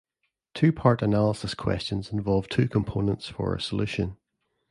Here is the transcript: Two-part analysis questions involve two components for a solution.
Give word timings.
Two-part 0.55 1.03
analysis 1.03 1.53
questions 1.53 2.11
involve 2.11 2.49
two 2.49 2.67
components 2.67 3.29
for 3.29 3.53
a 3.53 3.61
solution. 3.61 4.17